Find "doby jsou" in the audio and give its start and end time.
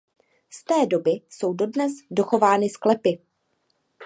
0.85-1.53